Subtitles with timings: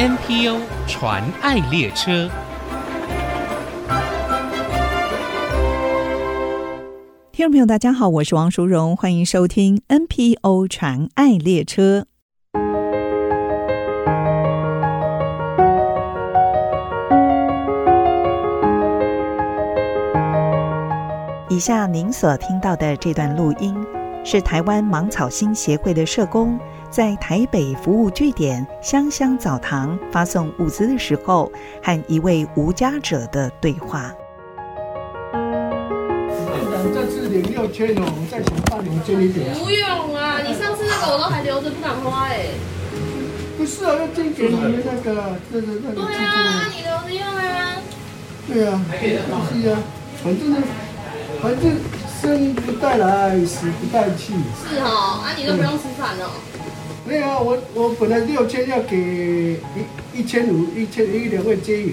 [0.00, 2.30] NPO 传爱列车，
[7.30, 12.06] 听众朋友，大家好，我是王淑荣，欢迎收听 NPO 传爱列车。
[21.50, 23.76] 以下您所听到的这段录音，
[24.24, 26.58] 是台湾芒草心协会的社工
[26.90, 34.12] 在台北服务据点香香澡堂发送物资的时候，和一位无家者的对话。
[36.92, 39.54] 这次领六千哦，我再想办我捐一点。
[39.54, 42.46] 不用啊，你上次那个我都还留着不敢花哎。
[43.56, 45.94] 不是啊，要捐给你那个，这个那个。
[45.94, 47.76] 对啊，你留着用啊。
[48.48, 48.82] 对啊，
[49.52, 49.78] 是啊，
[50.24, 50.56] 反正呢。
[51.40, 51.72] 反正
[52.20, 54.34] 生不带来，死不带去。
[54.34, 56.32] 是哦，啊，你都不用吃饭哦。
[57.06, 58.96] 没有啊，我我本来六千要给
[60.14, 61.92] 一一千五，一千一两位街友。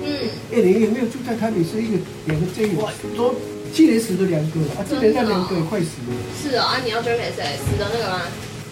[0.00, 0.06] 嗯。
[0.52, 2.88] 哎，你有没有住在台北市一个两个街友？
[3.14, 3.34] 昨
[3.72, 6.14] 去年死了两个，啊，今年那两个也快死了。
[6.42, 7.56] 是哦，啊，你要捐给谁？
[7.64, 8.22] 死的那个吗？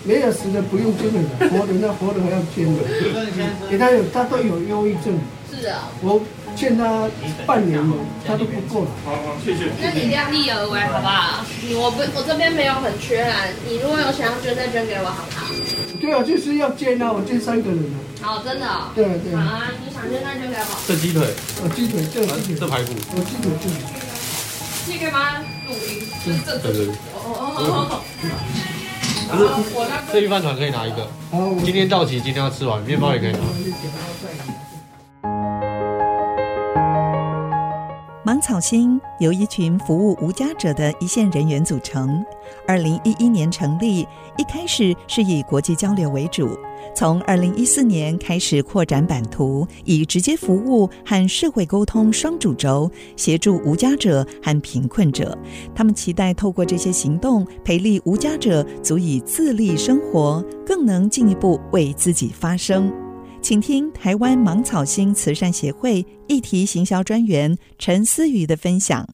[0.02, 2.82] 没有死的不用捐了， 活的那活的还要捐的。
[3.70, 5.18] 给他有，他都有忧郁症。
[5.50, 5.88] 是啊。
[6.02, 6.20] 我。
[6.56, 7.08] 欠他
[7.46, 7.94] 半年了，
[8.26, 8.90] 他都不够了。
[9.04, 9.70] 好好，谢谢。
[9.80, 11.46] 那你量力而为，好不好？
[11.62, 15.39] 你我不我这边没有很缺啊，你如果有想要捐再捐给我，好不好？
[16.00, 17.96] 对啊，就是要煎啊，我煎三个人啊。
[18.22, 18.66] 好，真的。
[18.94, 19.34] 对对。
[19.36, 20.78] 好啊，你想煎那就给我。
[20.88, 21.22] 这鸡腿。
[21.62, 22.92] 哦，鸡腿，这鸡腿，这排骨。
[23.14, 23.74] 我鸡腿这里。
[24.86, 26.72] 你可以把它录音，就是这这。
[26.72, 26.94] 对对。
[27.14, 27.54] 哦哦
[27.90, 28.02] 哦。
[29.30, 29.42] 不是，
[30.12, 31.06] 这一饭团可以拿一个。
[31.30, 31.54] 好。
[31.64, 33.38] 今天到齐，今天要吃完，面包也可以拿。
[38.30, 42.24] 芒草心由一群服务无家者的一线人员组成。
[42.64, 44.06] 二零一一年成立，
[44.38, 46.56] 一开始是以国际交流为主。
[46.94, 55.36] 从二零一四年开始扩展版图，以直接服务和社会沟通双主轴，协助无家者和贫困者。
[55.74, 62.92] 他们期待透过这些行动，培力无家者足以自立生活，更能进一步为自己发声。
[63.42, 69.06] 请听台湾芒草星慈善协会议题行销专员陈思雨的分享。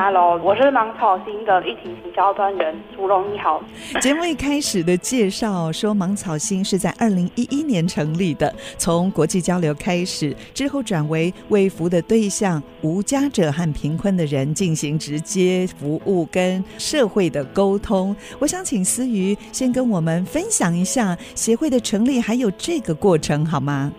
[0.00, 3.60] Hello，我是芒草心的议题行销专员朱荣，你好。
[4.00, 18.14] 节目一开始的介绍说，芒草心是在二零一一年成立的，从国际交流开始，之后转为为服务的对象无家者和贫困的人进行直接服务跟社会的沟通。
[18.38, 23.92] 我想请思瑜先跟我们分享一下协会的成立还有这个过程好吗？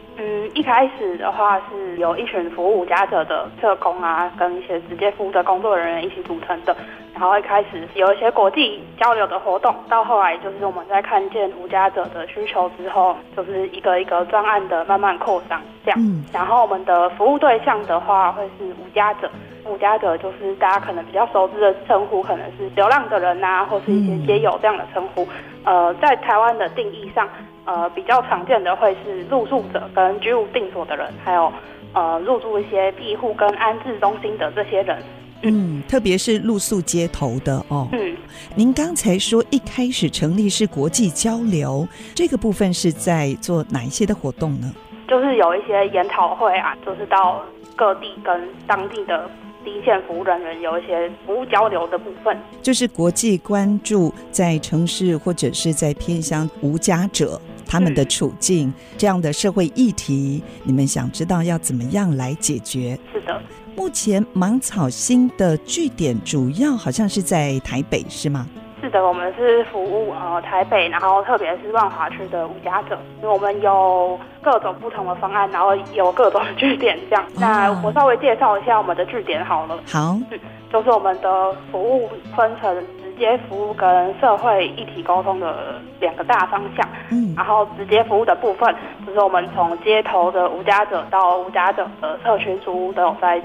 [0.69, 6.75] 一开始的话是由一群服务无家者的社工啊，跟一些直接服务的工作人员一起组成的。
[7.11, 15.99] 然后一开始有一些国际交流的活动，到后来就是我们在看见无家者的需求之后，就是一个一个专案的慢慢扩张这样。
[15.99, 16.23] 嗯。
[16.31, 19.27] 然后我们的服务对象的话会是无家者，
[19.65, 25.27] 无家者就是大家可能比较熟知的称呼，可能是流浪的人啊，或是一些街友这样的称呼。
[25.65, 27.27] 呃，在台湾的定义上。
[27.65, 31.51] 呃，比较常见的会是入住者跟居无定所的人，还有
[31.93, 34.97] 呃入住一些庇护跟安置中心的这些人。
[35.41, 37.87] 嗯，特别是露宿街头的哦。
[37.93, 38.17] 嗯，
[38.55, 44.73] 您刚才说一开始成立是国际交流，这个部分是在做哪一些的活动呢？
[45.07, 47.41] 就是有一些研讨会啊，就是到
[47.75, 49.29] 各地跟当地的
[49.63, 52.37] 第一线服务人员有一些服务交流的部分。
[52.61, 57.39] 就是国际关注在城市或者是在偏乡无家者。
[57.71, 62.97] 他们的处境，嗯、这样的社会议题，你们想知道要怎么样来解决？
[63.13, 63.39] 是的，
[63.75, 68.47] 目前芒草心的据点主要好像是在台北，是吗？
[68.81, 77.23] 是的，我们是服务呃台北，然后特别是万华区的无家者，因为我们有各种不同的方案，然后有各种据点这样。
[77.23, 79.77] 哦、那我稍微介绍一下我们的据点好了。
[79.87, 80.39] 好，嗯，
[80.71, 82.75] 就是我们的服务分成。
[83.19, 88.73] 直接服务跟社会议题沟通的两个大方向，嗯，然后直接服务的部分，
[89.05, 93.37] 就是我们从街头的无家者到无家者的社区租屋都有在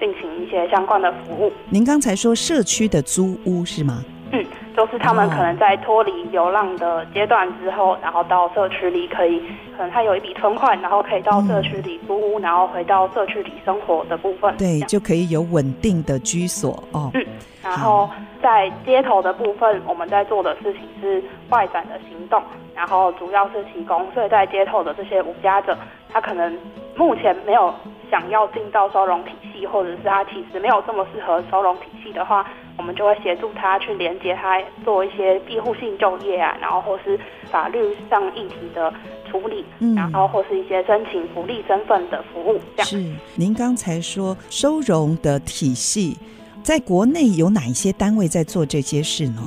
[0.00, 1.52] 进行一些相关的服务。
[1.70, 4.02] 您刚才说社区的租屋是吗？
[4.32, 4.44] 嗯，
[4.74, 9.38] 就是他们可能在脱离流浪的阶段之后，然后到社区里可以，
[9.76, 17.10] 可能他有一笔存款，然后可以到社区里租屋，然后回到社区里生活的部分，对，就可以有稳定的居所哦。
[17.12, 17.24] 嗯，
[17.62, 18.08] 然后
[18.42, 22.42] 在街头的部分，我们在做的事情是外展的行动，
[22.74, 25.76] 然后主要是提供睡在街头的这些无家者，
[26.10, 26.58] 他可能
[26.96, 27.72] 目前没有
[28.10, 29.32] 想要进到收容体
[29.62, 32.44] 系，或者是他其实没有这么适合收容体系的话，
[32.76, 37.18] 我们就会协助他去连接他做一些庇护性就业啊，然后或是
[37.50, 38.92] 法律上议题的
[39.30, 42.60] 处理，嗯，然后或是一些申请福利身份的服务。
[42.76, 42.86] 这样。
[42.86, 42.96] 是，
[43.36, 46.18] 您刚才说收容的体系，
[46.62, 49.40] 在国内有哪一些单位在做这些事呢？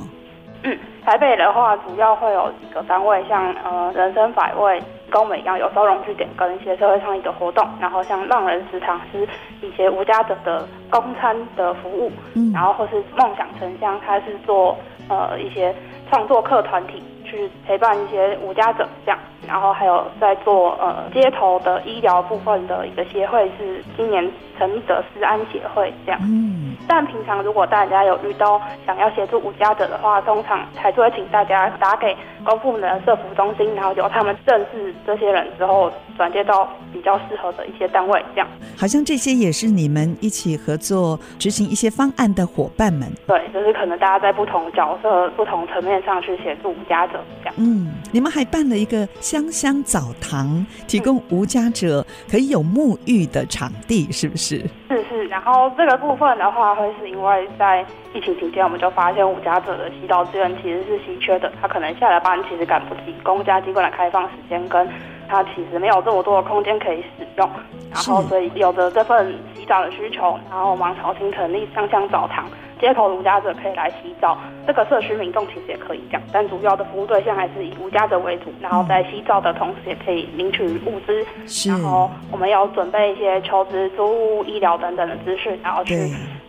[0.62, 4.82] 嗯，台北的话，主要会有几个单位，像呃人生百味。
[5.10, 9.26] 跟我们一样有收容据点跟一些社会倡议的活动，然后像浪人食堂是
[9.60, 14.76] 一些无家者的公餐的服务，嗯，然后或是梦想城乡，它是做
[15.08, 15.74] 呃一些
[16.10, 32.16] 创作课团体去陪伴一些无家者这样，然后还有在做呃街头的医疗部分的一个协会是今年成立的思安协会这样，嗯，但平常如果大家有遇到想要协助无家者的话，通常还是会请大家打给。
[32.44, 38.46] 公部门的社福中心，然后由他们认识这些人之后，转接到比较适合的一些单位，这样。
[38.78, 43.10] 好像这些也是你们一起合作执行一些方案的伙伴们。
[43.26, 47.54] 对，就是可能大家在不同角色、不同层面上去协助无家者，这样。
[47.58, 49.04] 嗯，你们还办了一个
[49.36, 54.64] 香香澡堂，提供无家者可以有沐浴的场地，是不是？
[54.88, 55.24] 是是。
[55.26, 57.84] 然后这个部分的话，会是因为在
[58.14, 64.88] 疫情期间，我们就发现无家者的洗澡资源其实是稀缺的，他可能下了班其实赶不及公家机关的开放时间，跟
[65.28, 67.50] 他其实没有这么多的空间可以使用，
[67.92, 72.46] 然后所以有着这份洗澡的需求，然后芒草新成立香香澡堂。
[72.80, 74.36] 街头无家者可以来洗澡，
[74.66, 78.52] 这个社区民众其实也可以这样，但主要的服务对象还是以无家者为主。
[78.60, 81.24] 然后在洗澡的同时，也可以领取物资。
[81.68, 85.94] 然后我们要准备一些求职、租屋、医疗等等的资讯，然后去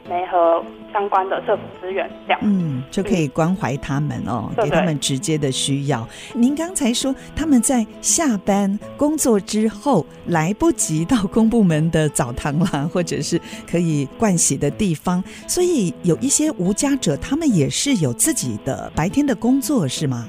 [0.10, 0.64] 媒合
[0.98, 2.40] 相关的社福资源，这样。
[2.44, 6.08] 嗯，就可以关怀他们哦，嗯、给他们直接的需要。
[6.34, 13.40] 您刚才说他们在下班工作之后来不及到公部门的澡堂啦，或者是
[13.70, 16.18] 可以盥洗的地方，所以有。
[16.18, 20.28] 一些无家者，他们也是有自己的白天的工作，是吗？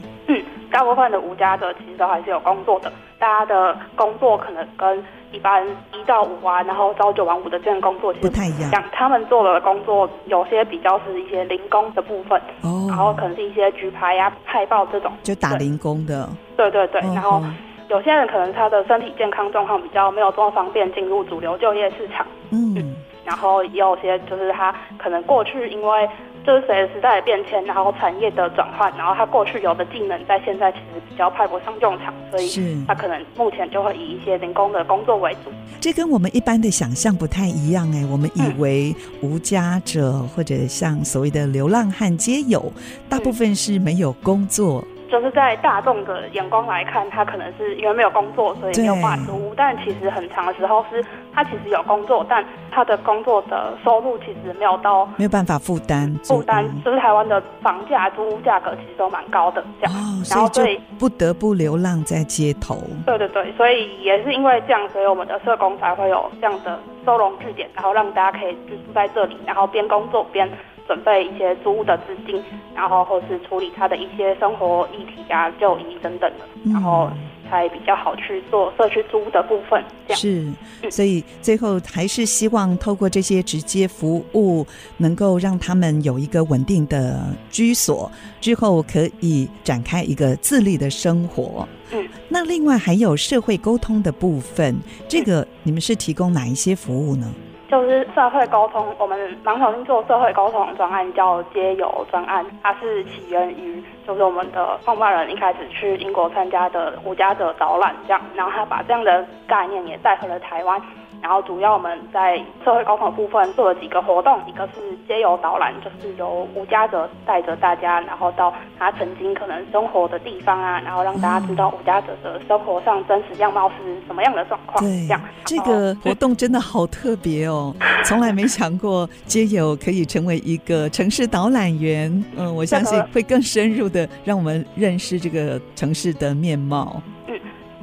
[0.78, 2.92] 嗯，大部分的无家者其实都还是有工作的。
[3.19, 8.84] 大家的工作可能跟一般一到五啊，然后朝九晚五的这样工作其实不太一样。
[8.92, 16.28] 他们做的工作有些比较是一些零工的部分，哦，然后可能是一些举牌呀、啊、派报这种，就打零工的。
[16.56, 17.42] 对对对，然后
[17.88, 22.24] 有些人可能他的身体健康状况比较没有这么方便进入主流就业市场。
[22.50, 22.74] 嗯。
[22.76, 26.08] 嗯然后也有些就是他可能过去因为
[26.46, 35.50] 就是随着时代的变迁，然后产业的转换，然后他过去有的技能在现在其实比较派不上用场，所以他可能目前就会以一些零工的工作为主。
[35.81, 42.73] 这跟我们一般的想象不太一样哎，我们以为无家者或者像所谓的流浪汉皆有，
[43.08, 44.82] 大部分是没有工作。
[45.10, 49.55] 就是在大众的眼光来看，他可能是因为没有工作，所以没有办法租屋。
[49.56, 56.64] 但其实很长的时候是，他其实有工作，但他的工作的收入其实没有到，没有办法负担负担。
[56.84, 59.94] 就是台湾的房价、租屋价格其实都蛮高的，这样。
[59.94, 62.76] 哦，然后所以不得不流浪在街头。
[63.06, 70.49] 对对对，所以也是因为这样，所以我们的社工才会有这样的收容据点，然后让大家可以居住在这里，然后边工作边。
[70.88, 72.43] 准备一些租屋的资金，
[72.75, 77.11] 然后或是处理他的一些生活议题啊、就医等等的，然后
[77.49, 79.85] 才比较好去做社区租屋的部分。
[80.06, 87.20] 这样是，所以最后还是希望透过这些直接服务，能够让他们有一个稳定的
[87.50, 88.11] 居所，
[88.41, 91.69] 之后可以展开一个自立的生活。
[91.93, 94.74] 嗯，那另外还有社会沟通的部分，
[95.06, 97.31] 这个你们是提供哪一些服务呢？
[97.69, 110.81] 就是社会沟通，我们芒草心做社会沟通专案叫街友专案，它是起源于就是我们的创办人一开始去英国参加的胡家者导览这样，然后他把这样的概念也带回了台湾。
[111.20, 124.82] 然后主要我们在社会沟通部分做了几个活动，一个是街游导览，就是由无家者带着大家，然后到他曾经可能生活的地方啊，然后让大家知道无家者的生活上真实样貌是什么样的状况。
[124.82, 132.08] 对，这样这个活动真的好特别哦，从来没想过街友可以成为一个城市导览员。
[132.37, 137.03] 嗯，我相信会更深入的让我们认识这个城市的面貌。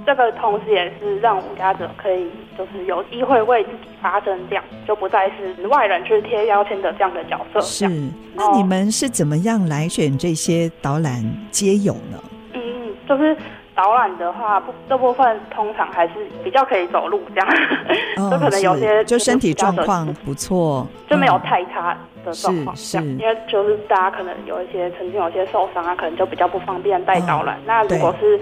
[0.05, 7.59] 这个同时也是让无家者可以就是有机会为自己发声，这样就不再是外人去贴标签的这样的角色。
[7.61, 7.87] 是，
[8.35, 12.19] 那你们是怎么样来选这些导览街友呢？
[12.53, 12.61] 嗯，
[13.09, 13.35] 就是
[13.73, 17.49] 导览的话，不这部分通常还是比较可以走路这样，
[18.17, 22.75] 哦、 就可能有些就身体状况不错，就没有太差的状况。
[22.75, 27.57] 这样，是，因为就是大家可能有一些曾经有些受伤啊，可能就比较不方便带导览。
[27.57, 28.39] 嗯、那如果是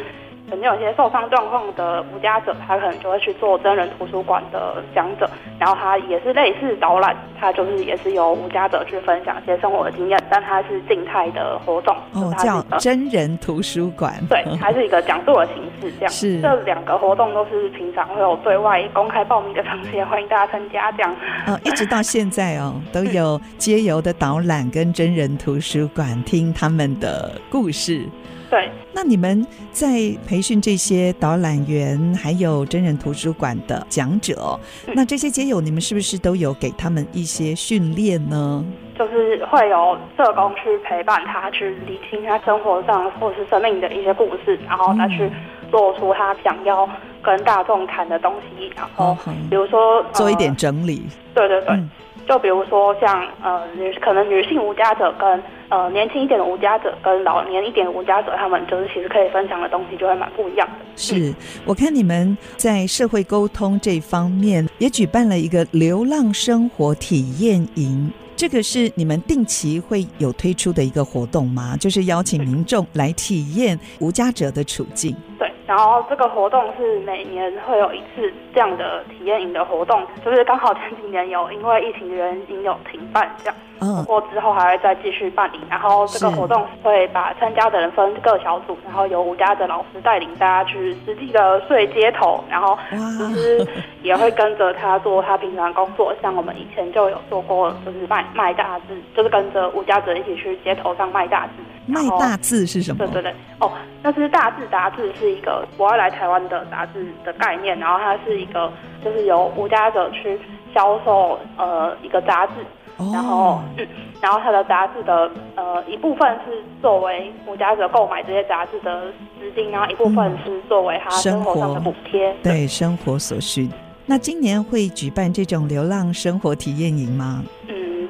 [0.53, 21.15] 曾经有一些受伤状况的无家者，他可能就会去做真人图书馆的讲者，然后他也是类似导览，他就是也是由无家者去分享一些生活的经验，但他是静态的活动，哦，叫真人图书馆，对，还是一个讲座的形式，这样是这两个活动都是平常会有对外公开报名的场次，欢迎大家参加，这样
[21.47, 28.07] 哦，一直到现在哦，都有街游的导览跟真人图书馆，听他们的故事。
[28.53, 29.87] 对，那你们在
[30.27, 38.63] 培训这些导览员，还有真人图书馆的讲者，嗯、那这些街友，你们是不是都有给他们一些训练呢？
[38.95, 45.27] 就是会有社工去陪伴他，去理清他生活上或是生命的一些故事，然后他去
[45.71, 46.87] 做出他想要
[47.23, 49.17] 跟大众谈的东西，然后
[49.49, 51.01] 比如说、嗯、做一点整理。
[51.33, 51.73] 对对对。
[51.73, 51.89] 嗯
[52.25, 60.85] 就比如说像呃女可能女性无家者跟呃年轻一点的无家者跟老年一点的无家者，他们就是其实可以分享的东西就会蛮不一样的。
[60.95, 61.33] 是，
[61.65, 71.75] 我看你们在社会沟通这方面也举办了一个流浪生活体验营，这个是你们定期会有推出的一个活动吗？
[71.77, 75.15] 就是邀请民众来体验无家者的处境。
[75.39, 75.51] 对。
[75.65, 83.55] 然后这个活动是每年会有一次这样的体验营的活动，就是刚好 前几年有因为疫情的原因有停办这样，
[83.95, 85.59] 不过之后还会再继续办理。
[85.69, 93.65] 然后这个活动会把参加的人分各小组，然后由吴家的老师带领大家去实际的睡街头，然后其实
[94.01, 101.53] 也会跟着他做他平常工作，像我们以前就有做过，就是卖卖大字，就是跟着吴家泽一起去街头上卖大字。
[101.85, 103.05] 卖大字是什么？
[103.05, 103.71] 对对对，哦，
[104.01, 108.71] 那是大字杂志，是一个国外来台湾的杂志的概念，然后它是一个
[109.03, 110.39] 就是由无家者去
[110.73, 112.53] 销售呃一个杂志，
[112.97, 113.87] 哦、然后嗯，
[114.21, 123.69] 然后它的杂志的呃一部分是作为无家者购买这些杂志的资金，然后一部分是作为他生活上的补贴，对，对生活所需。
[124.05, 127.41] 那今年会举办这种流浪生活体验营吗？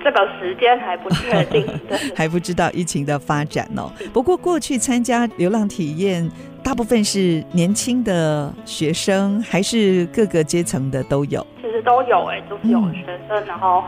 [0.03, 1.65] 这个时间还不确定，
[2.15, 3.91] 还不知道疫情的发展哦。
[4.12, 6.29] 不过过去参加流浪体验，
[6.62, 11.45] 大部分是年轻的学生，还是各个阶层的都有？
[11.62, 13.83] 其实都有哎，就是有学生，嗯、然后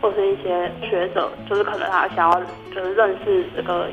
[0.00, 2.40] 或是一些学者，就是可能他想要
[2.74, 3.88] 就是认识这个。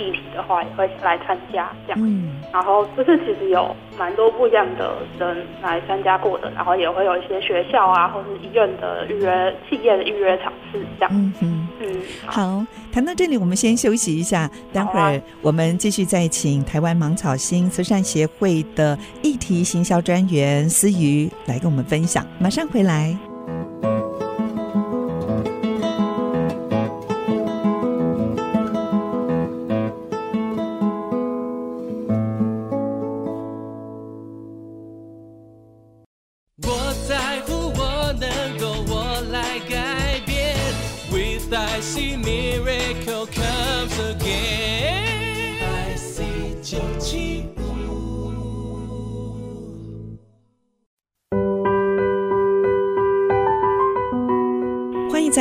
[0.00, 11.10] 议题的话也会来参加这样，嗯，然后就是其实有蛮多不一样的人来参加过的，然后也会有一些学校啊，或是医院的预约、企业的预约场次这样。
[11.12, 12.02] 嗯嗯嗯。
[12.26, 23.29] 好，谈到这里，我们先休息一下，待会儿我们继续再请台湾芒草心慈善协会的议题行销专员思瑜来跟我们分享，马上回来。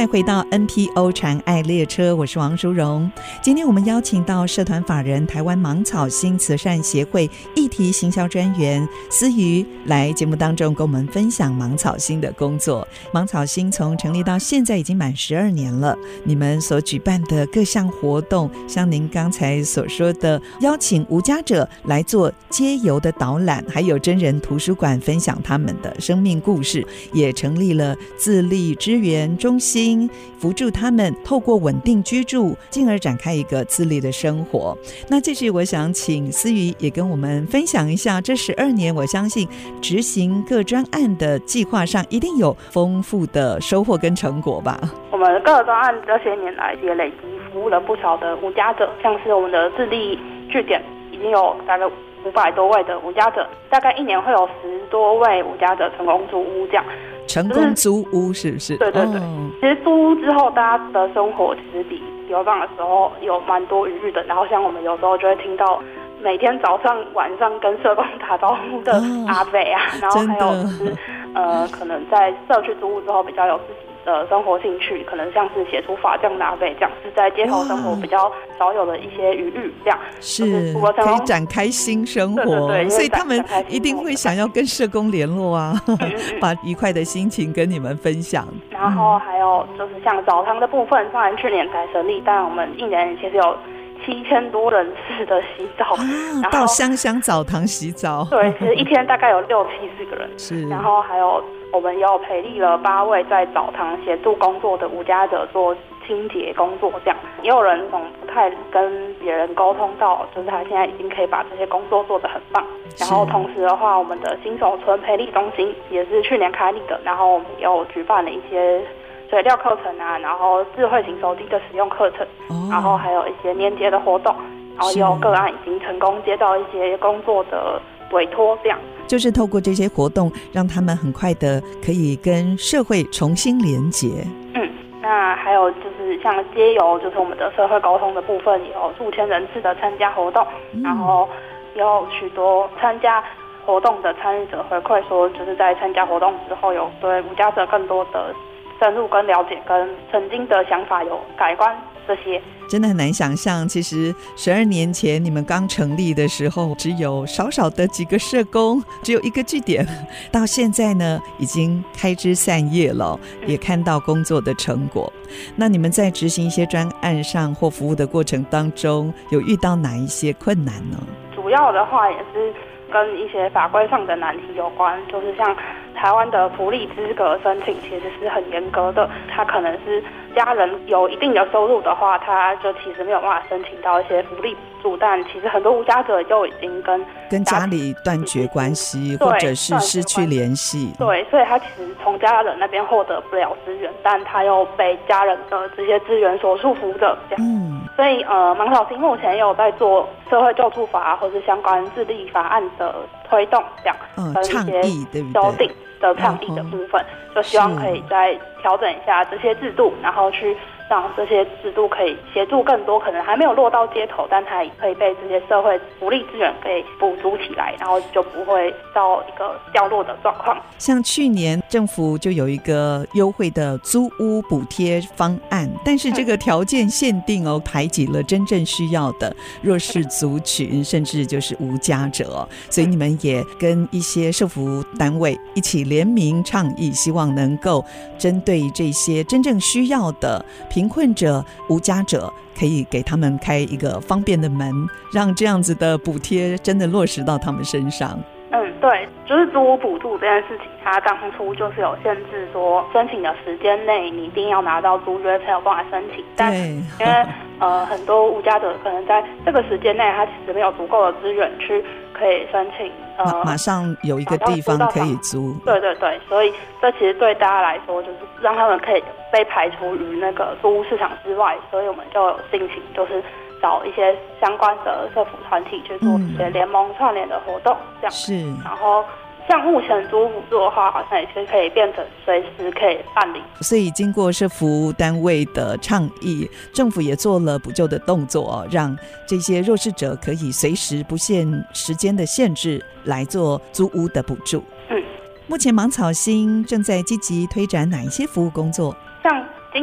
[0.10, 1.12] 回到 P.O.
[1.12, 3.12] 禅爱列车，我是王淑荣。
[3.42, 12.88] 今天我们邀请到社团法人台湾芒草心慈善协会议题行销专员思瑜来节目当中跟我们分享芒草心的工作。
[13.12, 30.08] 芒草心从成立到现在已经满十二年了，你们所举办的各项活动，像您刚才所说的，邀请无家者来做街游的导览，还有真人图书馆分享他们的生命故事，也成立了自立支援中心。
[30.40, 34.78] 辅助他们透过稳定居住，进而展开一个自立的生活。
[35.10, 39.48] 那这是我想请思雨也跟我们分享一下，这十二年我相信
[39.82, 44.78] 执行各专案的计划上，一定有丰富的收获跟成果吧？
[45.12, 47.16] 我们各专案这些年来也累积
[47.54, 56.84] 服务了不少的无家者，像是我们的自立据点已经有大概五百多位的无家者，大概一年会有十多位无家者成功租屋这样。
[57.30, 58.76] 成功租屋是不是？
[58.78, 64.24] 对对对，哦、其实租屋之后，大家的生活其实比流浪的时候有蛮多余裕的。
[64.24, 65.80] 然后像我们有时候就会听到
[66.22, 68.94] 每天早上晚上跟社工打招呼的
[69.28, 70.98] 阿北啊，哦、然后还有就是
[71.36, 73.89] 呃，可能在社区租屋之后比较有自己。
[74.06, 85.74] 的生活兴趣可能像是写出法这样拿贝这样，是在街头生活比较少有的一些余裕这样，是可以展开新生活，对对对，所以他们一定会想要跟社工联络啊，
[86.42, 88.48] 把愉快的心情跟你们分享。
[88.70, 93.58] 然后还有就是像澡堂的部分，虽然去年才成立，但我们一年其实有
[94.06, 96.04] 七七千多人次的洗澡，啊、
[96.42, 98.26] 然后到香香澡堂洗澡。
[98.32, 100.28] 对，其实一天大概有六七十个人。
[100.38, 112.66] 是，然后还有我们有培力了八位在澡堂协助工作的无家者做清洁工作，这样也有人从不太跟别人沟通到，就是他现在已经可以把这些工作做得很棒。
[112.98, 118.82] 然后同时的话，我们的新手村培力中心也是去年开立的，然后我们也有举办了一些。
[119.30, 124.36] 水料课程啊，然后智慧型手机的使用课程，哦，然后还有一些年节的活动，
[124.76, 127.80] 然后也有个案已经成功接到一些工作的
[128.12, 134.08] 委托，这样就是透过这些活动，让他们很快的可以跟社会重新连接。
[134.54, 134.70] 嗯，
[135.02, 141.28] 那还有就是像街游，就是我们的社会沟通的部分，有数千人次的参加活动，嗯，然后
[141.76, 143.24] 有许多参加
[143.66, 148.34] 活动的参与者回馈说，就是在参加活动之后，有对无家者更多的。
[148.82, 151.78] 深入跟了解，跟曾经的想法有改观，
[152.10, 153.68] 这些真的很难想象。
[153.68, 159.86] 其实十二年前你们刚成立的时候，只有少少的几个社工，只有一个据点。
[160.32, 165.14] 到现在呢，已经开枝散叶了，也看到工作的成果。
[165.56, 170.98] 那你们在执行一些专案上或服务的过程当中，有遇到哪一些困难呢？
[171.36, 172.52] 主要的话也是
[172.92, 175.56] 跟一些法规上的难题有关，就是像。
[176.02, 184.98] 台湾的福利资格申请其实是很严格的，它可能是家人有一定的收入的话，他就其实没有办法申请到一些福利补助。
[184.98, 190.94] 但其实很多无家者就已经跟跟家里断绝关系，或者是失去联系。
[190.98, 197.18] 对，所以他其实从家人那边获得不了资源，但他又被家人的这些资源所束缚着。
[197.30, 202.96] 这样，嗯，所以呃，芒草心目前也有在做社会救助法或是相关治理法案的
[203.30, 205.70] 推动，这样，嗯，倡议对不对？
[206.00, 207.04] 的抗议的部分，
[207.36, 210.56] 就希望可以再调整一下这些制度，然后去
[210.90, 220.58] 让这些制度可以协助更多可能还没有落到街头，但它也可以被这些社会福利资源给补足起来，然后就不会到一个掉落的状况。
[220.80, 232.48] 像去年政府就有一个优惠的租屋补贴方案，但是这个条件限定哦，排挤了真正需要的弱势族群，甚至就是无家者。
[232.72, 237.86] 所以你们也跟一些社服单位一起联名倡议，希望能够
[238.18, 240.44] 针对这些真正需要的。
[240.80, 244.72] 贫困者、无家者，可以给他们开一个方便的门，
[245.14, 248.18] 让这样子的补贴真的落实到他们身上。
[248.52, 256.24] 嗯，对，就是租屋补助这件事情，它当初就是有限制，说申请的时间内你一定要拿到租约才有办法申请。
[256.38, 257.26] 但因为
[257.60, 261.84] 呃很多无家者可能在这个时间内，他其实没有足够的资源去
[262.20, 262.92] 可以申请。
[263.18, 265.54] 呃，马上有一个地方可以租。
[265.66, 271.58] 对对对，所以这其实对大家来说，就是让他们可以被排除于那个租屋市场之外。
[271.72, 273.24] 所以我们就有进行，就是
[273.62, 278.12] 找一些相关的社服团体去做一些联盟串联的活动，这样。
[278.12, 278.36] 是。
[278.64, 279.04] 然后。
[279.50, 283.42] 像目前租补助的话，好像也是可以变成随时可以办理。
[283.62, 288.96] 所以经过社服单位的倡议，政府也做了补救的动作，让
[289.28, 294.64] 这些弱势者可以随时不限时间的限制来做租屋的补助。
[294.92, 295.02] 嗯，
[295.48, 298.96] 目前芒草心正在积极推展哪一些服务工作？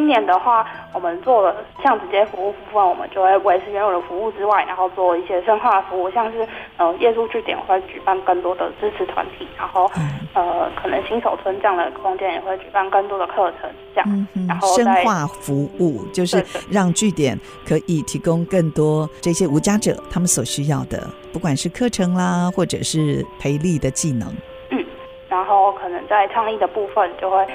[0.07, 9.90] 年的话，我们做了像直接服务部分，我们就会维持原有的服务之外，然后做一些深化服务，像是呃夜宿据点会举办更多的支持团体，然后
[10.35, 24.29] 呃可能新手村这样的空间也会举办更多的课程，这样，然后深化服务就是让据点可以提供更多这些无家者他们所需要的，不管是课程啦，或者是培力的技能。
[24.71, 24.85] 嗯，
[25.29, 27.47] 然后可能在倡议的部分就会。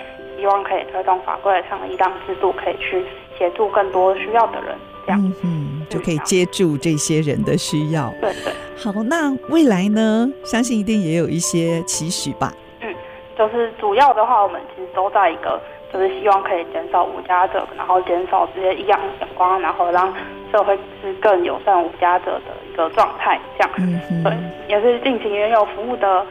[0.42, 3.06] 希望可以推动法规上的一档，制度可以去
[3.38, 4.76] 协助更多需要的人，
[5.06, 8.12] 这样，嗯，嗯，就可以接住这些人的需要。
[8.20, 8.52] 对对。
[8.76, 10.28] 好，那未来呢？
[10.44, 12.52] 相信一定也有一些期许吧。
[12.82, 12.92] 嗯，
[13.38, 15.62] 就是主要的话，我们其实都在一个，
[15.94, 20.12] 就是希望可以减少无家者，然后减少这些异样眼光，然后让
[20.52, 23.72] 社会是更友善无家者的一个状态，这样。
[23.78, 24.34] 嗯，对，
[24.68, 26.26] 也是进行原有服务的，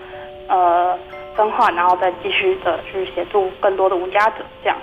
[0.48, 0.98] 呃。
[1.40, 4.76] 分化，然后再继续的去协助更多的无家者，这样。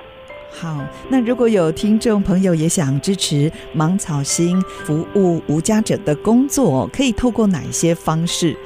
[0.49, 8.57] 好，那如果有听众朋友也想支持芒草心服务无家者的工作，可以透过哪一些方式，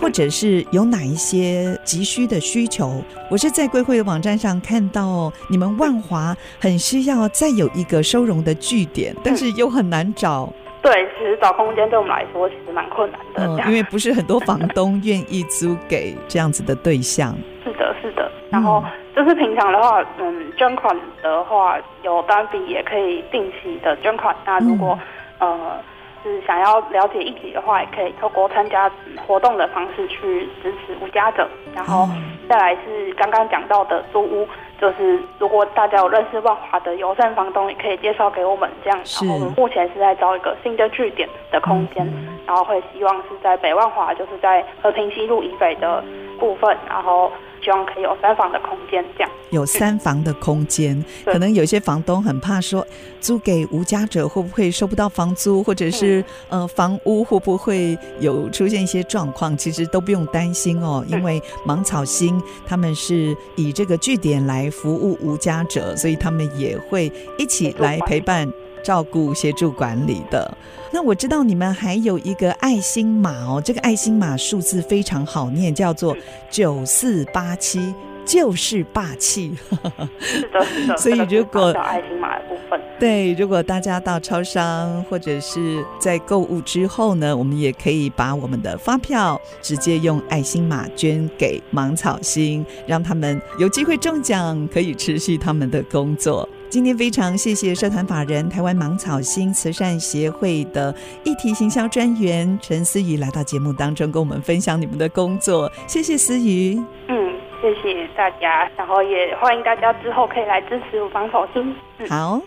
[0.00, 3.02] 或者是有哪一些急需的需求？
[3.30, 10.50] 我是在贵会的网站上看到，你们万华很需要再有一个收容的据点，但是又很难找。
[10.84, 17.34] 对，其实找空间对我们来说其实蛮困难的，嗯，因为不是很多房东愿意租给这样子的对象。
[17.64, 18.30] 是的，是的。
[18.50, 18.84] 然后
[19.16, 24.36] 就是平常的话，嗯，捐款的话有单笔也可以定期的捐款。
[24.44, 24.98] 那如果、
[25.38, 25.76] 嗯、呃
[26.22, 28.90] 是想要了解议题的话，也可以透过参加
[29.26, 31.48] 活动的方式去支持无家者。
[31.74, 32.06] 然后
[32.48, 34.46] 再来是刚刚讲到的租屋，
[34.84, 38.98] 就是如果大家有认识万华的友善房东，也可以介绍给我们这样。
[39.22, 42.06] 然后我们目前是在招一个新的据点的空间，
[42.46, 46.04] 然后会希望是在北万华，就是在和平西路以北的
[46.38, 47.32] 部分，然后。
[47.64, 49.30] 希望可以有三房的空间，这样。
[49.50, 52.86] 有三房的空间，可能有些房东很怕说
[53.20, 68.52] 租给无家者会不会收不到房租，或者是呃房屋会不会有出现一些状况，其实都不用担心哦，因为芒草心他们是以这个据点来服务无家者，所以他们也会一起来陪伴。
[68.84, 70.56] 照顾协助管理的，
[70.92, 76.14] 那我知道你们还有一个爱心码哦，这个爱心码数字非常好念，叫做
[76.50, 77.94] 九四八七，
[78.26, 79.56] 就是霸气。
[80.20, 80.96] 是的，是的。
[80.98, 96.46] 所以如果爱心码的部分，对，如果大家到超商或者是在购物之后呢，我们也可以把我们的发票直接用爱心码捐给芒草心，让他们有机会中奖，可以持续他们的工作。
[96.74, 105.70] 今天非常谢谢社团法人台湾芒草心慈善协会的议题行销专员陈思瑜来到节目当中，跟我们分享你们的工作。
[105.86, 106.74] 谢谢思瑜。
[107.06, 107.32] 嗯，
[107.62, 111.76] 谢谢大家，然后也欢迎大家之后可以来支持芒草心。
[112.00, 112.42] 嗯、好，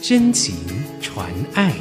[0.00, 0.54] 真情
[1.00, 1.72] 传爱。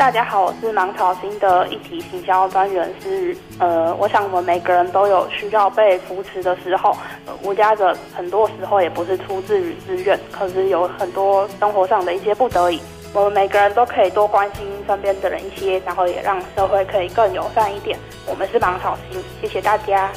[0.00, 3.36] 大家好，我是芒草心的议题行销专员思瑜。
[3.58, 12.80] 呃，我想我们每个人都有需要被扶持的时候，呃，无家者很多时候也不是出自于自愿，可是有很多生活上的一些不得已。
[13.12, 17.98] 我们每个人都可以多关心身边的人一些，然后也让社会可以更友善一点。
[18.26, 20.10] 我们是芒草心，谢谢大家。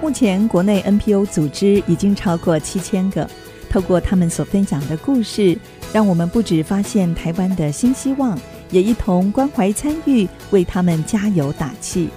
[0.00, 3.28] 目前国内 NPO 组织已经超过七千个，
[3.68, 5.58] 透过他们所分享的故事。
[5.94, 8.36] 让我们不止发现台湾的新希望，
[8.68, 12.08] 也一同关怀参与，为他们加油打气。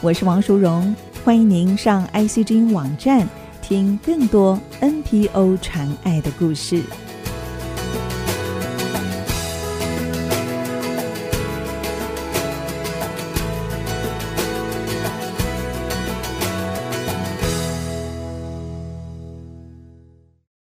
[0.00, 0.92] 我是王淑荣，
[1.24, 3.24] 欢迎您上 ICG 网站
[3.62, 6.82] 听更多 NPO 传爱的故事。